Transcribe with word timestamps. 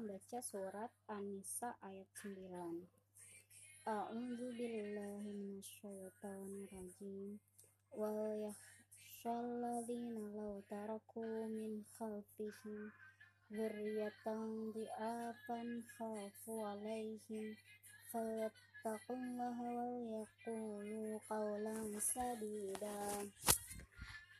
akan 0.00 0.16
baca 0.16 0.40
surat 0.40 0.88
An-Nisa 1.12 1.76
ayat 1.84 2.08
9. 2.24 3.84
A'udzu 3.84 4.48
billahi 4.56 5.28
minasyaitonir 5.28 6.72
rajim. 6.72 7.36
Wa 7.92 8.08
yakhshal 8.32 9.60
ladzina 9.60 10.24
law 10.32 10.56
taraku 10.72 11.52
min 11.52 11.84
khalfihim 12.00 12.88
dzurriyyatan 13.52 14.72
dhi'afan 14.72 15.84
khafu 15.84 16.64
'alaihim 16.64 17.52
fayattaqullaha 18.08 19.66
wa 19.68 19.84
yaqulu 20.16 21.20
qawlan 21.28 21.92
sadida. 22.00 23.20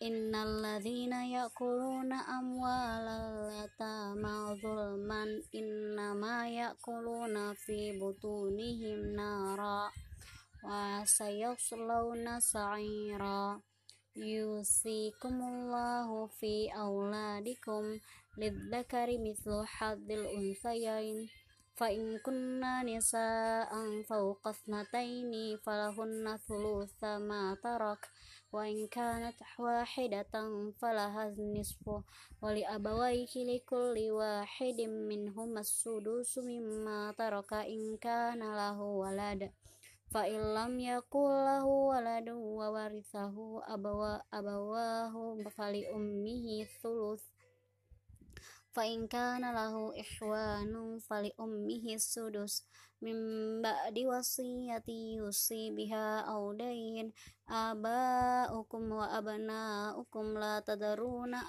Innal 0.01 0.65
ladzina 0.65 1.29
ya'kuluna 1.29 2.25
amwalal 2.41 3.50
zulman 5.21 5.45
innama 5.53 6.49
ya'kuluna 6.49 7.53
fi 7.53 7.93
butunihim 8.01 9.13
nara 9.13 9.93
wa 10.65 11.05
sayaslawna 11.05 12.41
sa'ira. 12.41 13.61
Yusikumullahu 14.17 16.33
fi 16.41 16.73
auladikum 16.73 18.01
lidzakari 18.41 19.21
mithlu 19.21 19.61
hadzil 19.65 20.27
unsayain 20.27 21.29
fa 21.79 21.87
in 21.91 22.19
kunna 22.25 22.83
nisa'an 22.87 24.03
fawqa 24.09 24.51
thnataini 24.53 25.59
falahunna 25.65 26.39
thulutha 26.47 27.19
ma 27.21 27.57
tarak. 27.63 28.03
Wa 28.51 28.67
in 28.67 28.91
kanat 28.91 29.39
wahidatan 29.59 30.75
falaha 30.81 31.31
nisfu. 31.39 32.03
Wa 32.43 32.51
li 32.51 32.67
abawayhi 32.67 33.47
li 33.47 33.59
kulli 33.63 34.11
wahidin 34.11 35.07
minhum 35.07 35.55
as-sudusu 35.55 36.43
mimma 36.43 37.15
taraka 37.15 37.63
in 37.67 37.95
kana 38.03 38.51
lahu 38.51 39.07
walad. 39.07 39.55
Fa 40.11 40.27
in 40.27 40.43
lam 40.43 40.75
yakul 40.83 41.31
lahu 48.77 49.09
waladun 49.09 49.43
wa 49.43 49.91
warithahu 49.91 49.95
abawa 49.95 49.95
abawahu 49.95 50.01
fali 50.01 50.23
ummihi 50.31 50.31
thuluth 50.31 50.31
fa 50.31 50.47
in 50.47 50.49
kana 50.49 50.63
lahu 50.63 50.63
ihwanun 50.63 51.01
fali 51.01 51.35
ummihi 51.39 51.99
sudus. 51.99 52.63
Min 53.01 53.17
ba'di 53.65 54.05
wasiyati 54.07 55.17
yusi 55.17 55.73
biha 55.73 56.21
aw 56.29 56.53
dayn 56.53 57.13
aba'ukum 57.49 58.93
wa 58.93 59.09
abna'ukum 59.17 60.37
la 60.37 60.61
tadaruna 60.61 61.49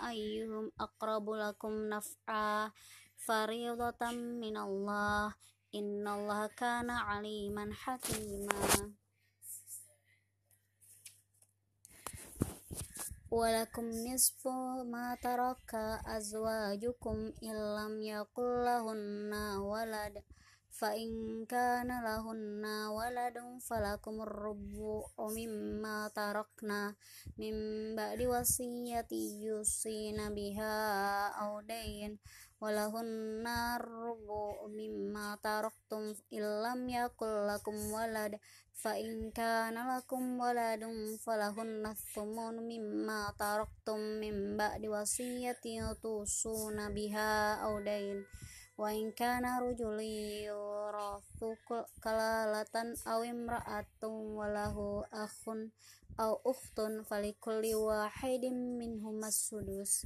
ولكم 13.30 13.90
نصف 13.90 14.48
ما 14.86 15.16
ترك 15.22 15.74
أزواجكم 16.06 17.32
إن 17.42 17.56
لم 17.78 17.94
يكن 18.02 18.64
لهن 18.64 19.32
ولد 19.56 20.22
فإن 20.70 21.44
كان 21.48 21.88
لهن 22.04 22.64
ولد 22.86 23.36
فلكم 23.68 24.22
الربع 24.22 25.02
مما 25.18 26.08
تركنا 26.08 26.94
من 27.38 27.54
بعد 27.96 28.22
وصية 28.22 29.08
يوصين 29.40 30.34
بها 30.34 30.76
أو 31.28 31.60
دين 31.60 32.18
walahun 32.61 33.41
narbu 33.41 34.69
mimma 34.69 35.33
taraktum 35.41 36.13
illam 36.29 36.85
yakul 36.85 37.49
lakum 37.49 37.73
walad 37.89 38.37
fa 38.69 38.93
in 39.01 39.33
kana 39.33 39.97
lakum 39.97 40.37
waladun 40.37 41.17
falahun 41.17 41.81
nasumun 41.81 42.61
mimma 42.61 43.33
taraktum 43.33 44.21
min 44.21 44.61
ba'di 44.61 44.85
wasiyatin 44.93 45.89
tusuna 46.05 46.93
biha 46.93 47.65
aw 47.65 47.81
dain. 47.81 48.29
Wa 48.77 48.93
in 48.93 49.09
kana 49.17 49.57
yurathu 49.65 51.57
kalalatan 51.97 52.93
aw 53.09 53.25
imra'atun 53.25 54.37
walahu 54.37 55.01
akhun 55.09 55.73
aw 56.21 56.37
ukhtun 56.45 57.01
falikulli 57.09 57.73
wahidin 57.73 58.77
minhumas 58.77 59.49
sudus 59.49 60.05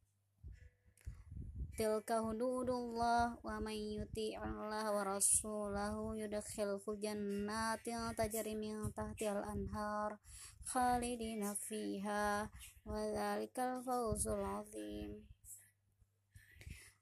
tilka 1.79 2.19
hududullah 2.19 3.39
wa 3.39 3.55
man 3.63 3.77
yuti'illah 3.77 4.85
wa 4.91 5.01
rasulahu 5.07 6.19
yudkhilhu 6.19 6.99
jannatin 6.99 8.11
tajri 8.17 8.59
min 8.59 8.91
tahtiha 8.91 9.39
al-anhar 9.39 10.19
khalidina 10.67 11.55
fiha 11.55 12.51
wa 12.83 12.99
dhalikal 13.15 13.79
fawzul 13.81 14.43
azim. 14.59 15.23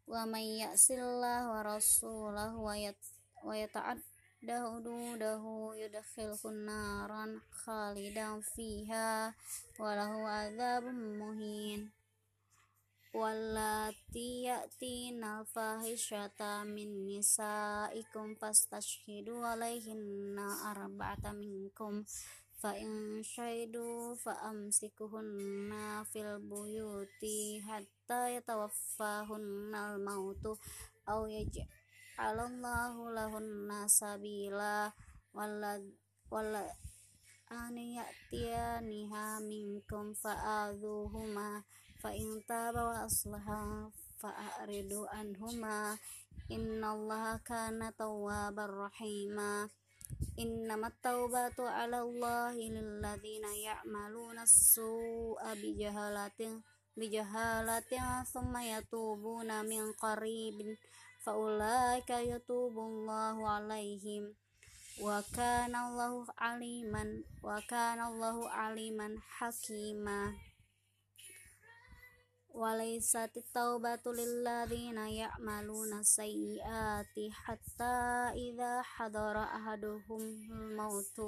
Wa 0.05 0.25
man 0.29 0.45
ya'sillah 0.45 1.49
wa 1.49 1.65
rasulahu 1.65 2.65
wa 2.65 3.53
yata'ad 3.53 3.99
dahududahu 4.39 5.75
yudkhilhun 5.75 6.63
naran 6.63 7.43
khalidan 7.51 8.39
fiha 8.55 9.35
walahu 9.75 10.23
adzabun 10.23 11.19
muhin 11.19 11.91
wallati 13.19 14.47
ya'tina 14.47 15.43
fahishata 15.53 16.63
min 16.63 17.03
nisaikum 17.03 18.39
fastashhidu 18.39 19.43
alaihinna 19.43 20.47
arba'ata 20.71 21.35
minkum 21.35 22.07
fa 22.59 22.71
in 22.79 23.19
syaidu 23.23 24.15
fa 24.23 24.33
amsikuhunna 24.49 26.07
fil 26.11 26.39
buyuti 26.49 27.59
hatta 27.67 28.31
yatawaffahunna 28.35 29.79
al 29.89 29.97
mautu 30.07 30.51
aw 31.11 31.21
yaj'al 31.27 31.67
alallahu 32.19 33.11
lahunna 33.15 33.87
sabila 33.87 34.95
wala 35.35 35.71
wala 36.31 36.63
ani 37.51 37.99
ya'tiyaniha 37.99 39.43
minkum 39.43 40.15
fa'adhuhuma 40.15 41.63
fa 41.99 42.15
in 42.15 42.39
taba 42.47 42.81
wa 42.89 42.97
aslaha 43.05 43.91
fa'aridu 44.19 45.03
anhuma. 45.11 45.99
Innallaha 46.49 47.43
kana 47.45 47.91
tawwabar 47.93 48.89
rahima. 48.89 49.69
Tawbatu 51.03 51.67
'ala 51.67 52.01
Allahi 52.01 52.71
lilladzina 52.71 53.51
ya'maluna 53.53 54.47
as-su'a 54.47 55.53
bijahalatin 55.59 56.63
bijahalatin 56.97 58.25
thumma 58.31 58.63
yatubuna 58.63 59.61
min 59.67 59.93
qaribin. 59.99 60.79
Faulaika 61.21 62.23
yatubullahu 62.23 63.43
alaihim. 63.43 64.33
Wa 64.99 65.23
kana 65.31 65.87
Allahu 65.87 66.27
aliman 66.35 67.23
wa 67.39 67.55
kana 67.63 68.11
Allahu 68.11 68.51
aliman 68.51 69.15
hakima 69.39 70.35
وليست 72.54 73.30
التوبة 73.36 74.04
للذين 74.06 74.98
يعملون 74.98 75.92
السيئات 75.98 77.14
حتى 77.30 77.94
إذا 78.34 78.82
حضر 78.82 79.42
أحدهم 79.42 80.22
الموت 80.50 81.20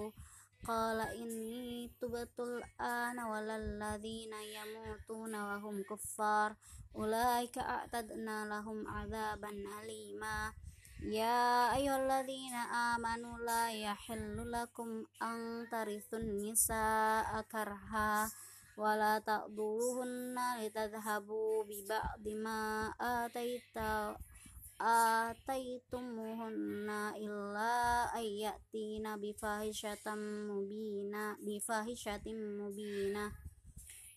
قال 0.69 1.01
إني 1.01 1.91
تبت 2.01 2.41
الآن 2.41 3.19
ولا 3.21 3.57
الذين 3.57 4.33
يموتون 4.33 5.35
وهم 5.35 5.83
كفار 5.83 6.57
أولئك 6.97 7.59
أعتدنا 7.59 8.45
لهم 8.47 8.89
عذابا 8.89 9.51
أليما 9.83 10.53
يا 11.03 11.77
أيها 11.77 11.97
الذين 12.07 12.55
آمنوا 12.95 13.39
لا 13.39 13.73
يحل 13.73 14.53
لكم 14.53 15.05
أن 15.23 15.67
ترثوا 15.71 16.19
النساء 16.19 17.43
كرها 17.53 18.31
wala 18.80 19.20
ta'duluhunna 19.20 20.64
litadhhabu 20.64 21.68
bi 21.68 21.84
ba'di 21.84 22.40
ma 22.40 22.88
ataita 22.96 24.16
ataitumuhunna 24.82 27.14
illa 27.22 28.10
ayatina 28.18 29.14
bi 29.22 29.30
fahishatin 29.38 30.50
mubina 30.50 31.38
bi 31.46 31.62
fahishatin 31.62 32.58
mubina. 32.58 33.30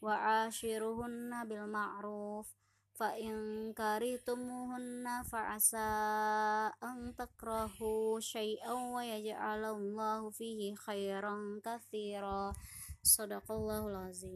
Wa 0.01 0.49
ashiruhunna 0.49 1.45
bil 1.45 1.69
ma'ruf 1.69 2.49
fa 2.97 3.13
in 3.19 3.75
karitumuhunna 3.77 5.21
fa 5.29 5.53
asa 5.59 6.73
an 6.81 7.13
takrahu 7.13 8.17
syai'an 8.23 8.95
wa 8.95 9.03
yaj'alallahu 9.05 10.33
fihi 10.33 10.73
khairan 10.79 11.61
katsira 11.61 12.55
sadaqallahul 13.05 14.01
azim. 14.09 14.33